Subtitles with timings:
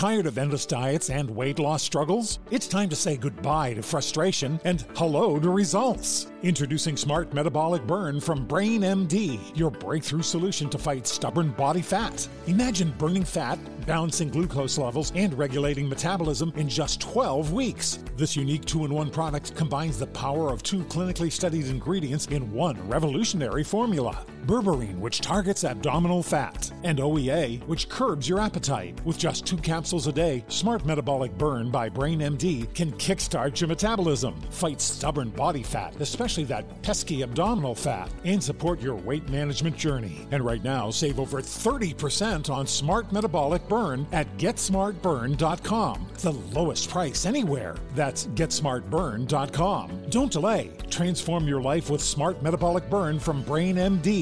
[0.00, 2.38] Tired of endless diets and weight loss struggles?
[2.50, 6.28] It's time to say goodbye to frustration and hello to results.
[6.42, 12.26] Introducing Smart Metabolic Burn from Brain MD, your breakthrough solution to fight stubborn body fat.
[12.46, 17.98] Imagine burning fat, balancing glucose levels, and regulating metabolism in just 12 weeks.
[18.16, 22.50] This unique two in one product combines the power of two clinically studied ingredients in
[22.54, 29.00] one revolutionary formula berberine, which targets abdominal fat, and OEA, which curbs your appetite.
[29.04, 33.68] With just two capsules a day, Smart Metabolic Burn by Brain MD can kickstart your
[33.68, 39.76] metabolism, fight stubborn body fat, especially that pesky abdominal fat, and support your weight management
[39.76, 40.26] journey.
[40.30, 46.06] And right now, save over 30% on Smart Metabolic Burn at GetSmartBurn.com.
[46.18, 47.76] The lowest price anywhere.
[47.94, 50.02] That's GetSmartBurn.com.
[50.10, 50.70] Don't delay.
[50.90, 53.78] Transform your life with Smart Metabolic Burn from Brain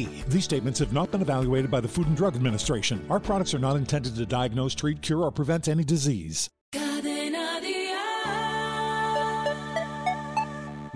[0.08, 0.24] MD.
[0.28, 3.04] These statements have not been evaluated by the Food and Drug Administration.
[3.10, 6.48] Our products are not intended to diagnose, treat, cure, or prevent any disease.
[6.72, 7.60] Cadena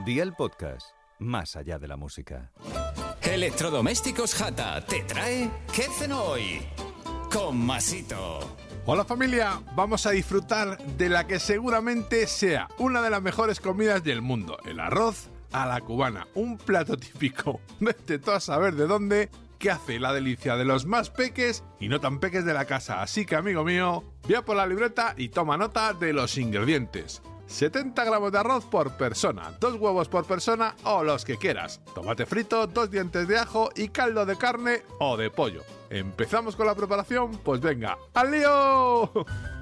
[0.05, 0.87] Día el podcast,
[1.21, 2.51] más allá de la música.
[3.23, 6.61] Electrodomésticos Jata te trae ¿Qué cenó hoy?
[7.33, 8.41] Con Masito.
[8.85, 14.03] Hola familia, vamos a disfrutar de la que seguramente sea una de las mejores comidas
[14.03, 18.87] del mundo, el arroz a la cubana, un plato típico, vete tú a saber de
[18.87, 22.65] dónde, que hace la delicia de los más peques y no tan peques de la
[22.65, 23.01] casa.
[23.01, 27.23] Así que amigo mío, vea por la libreta y toma nota de los ingredientes.
[27.47, 32.27] 70 gramos de arroz por persona, dos huevos por persona o los que quieras, tomate
[32.27, 35.63] frito, dos dientes de ajo y caldo de carne o de pollo.
[35.91, 37.33] ¿Empezamos con la preparación?
[37.45, 39.13] Pues venga, ¡al lío!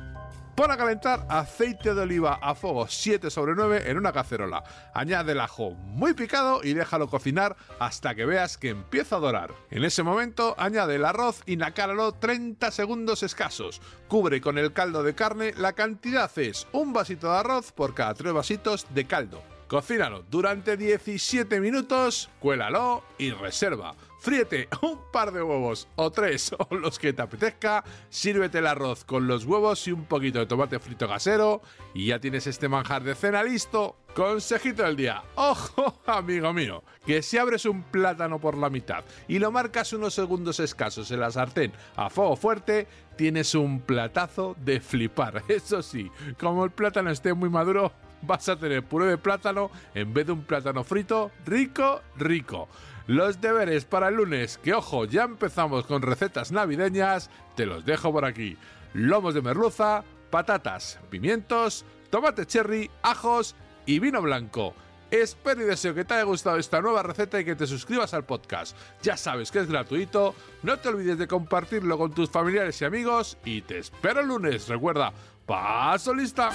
[0.61, 4.63] Pon a calentar aceite de oliva a fuego 7 sobre 9 en una cacerola.
[4.93, 9.55] Añade el ajo muy picado y déjalo cocinar hasta que veas que empieza a dorar.
[9.71, 13.81] En ese momento añade el arroz y nacáralo 30 segundos escasos.
[14.07, 18.13] Cubre con el caldo de carne, la cantidad es un vasito de arroz por cada
[18.13, 19.43] 3 vasitos de caldo.
[19.71, 23.95] Cocínalo durante 17 minutos, cuélalo y reserva.
[24.19, 29.05] Fríete un par de huevos o tres o los que te apetezca, sírvete el arroz
[29.05, 31.63] con los huevos y un poquito de tomate frito casero
[31.95, 33.97] y ya tienes este manjar de cena listo.
[34.13, 39.39] Consejito del día, ojo amigo mío, que si abres un plátano por la mitad y
[39.39, 44.81] lo marcas unos segundos escasos en la sartén a fuego fuerte, tienes un platazo de
[44.81, 45.45] flipar.
[45.49, 46.11] Eso sí,
[46.41, 47.93] como el plátano esté muy maduro,
[48.23, 52.69] vas a tener puré de plátano en vez de un plátano frito rico, rico.
[53.07, 58.13] Los deberes para el lunes, que ojo, ya empezamos con recetas navideñas, te los dejo
[58.13, 58.57] por aquí.
[58.93, 64.75] Lomos de merluza, patatas, pimientos, tomate cherry, ajos y vino blanco.
[65.11, 68.25] Espero y deseo que te haya gustado esta nueva receta y que te suscribas al
[68.25, 68.77] podcast.
[69.03, 73.37] Ya sabes que es gratuito, no te olvides de compartirlo con tus familiares y amigos
[73.45, 74.69] y te espero el lunes.
[74.69, 75.13] Recuerda,
[75.47, 76.51] paso lista.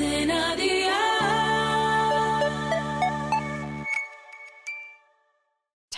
[0.00, 0.79] Cadena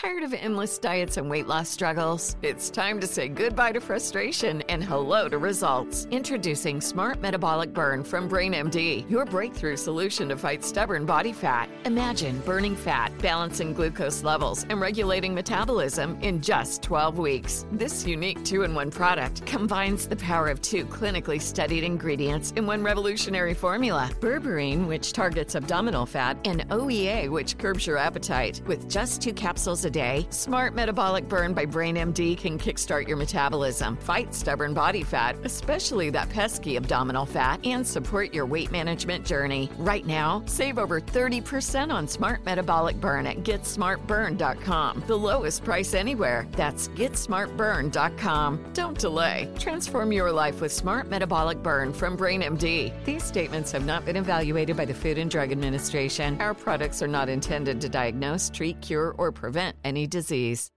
[0.02, 2.34] Tired of endless diets and weight loss struggles?
[2.42, 6.08] It's time to say goodbye to frustration and hello to results.
[6.10, 11.68] Introducing Smart Metabolic Burn from Brain MD, your breakthrough solution to fight stubborn body fat.
[11.84, 17.64] Imagine burning fat, balancing glucose levels, and regulating metabolism in just 12 weeks.
[17.70, 22.66] This unique two in one product combines the power of two clinically studied ingredients in
[22.66, 28.60] one revolutionary formula berberine, which targets abdominal fat, and OEA, which curbs your appetite.
[28.66, 33.96] With just two capsules a day, Smart Metabolic Burn by BrainMD can kickstart your metabolism,
[33.98, 39.70] fight stubborn body fat, especially that pesky abdominal fat, and support your weight management journey.
[39.78, 45.04] Right now, save over 30% on Smart Metabolic Burn at GetSmartBurn.com.
[45.06, 46.48] The lowest price anywhere.
[46.52, 48.72] That's GetSmartBurn.com.
[48.72, 49.50] Don't delay.
[49.58, 53.04] Transform your life with Smart Metabolic Burn from BrainMD.
[53.04, 56.40] These statements have not been evaluated by the Food and Drug Administration.
[56.40, 60.70] Our products are not intended to diagnose, treat, cure, or prevent any disease.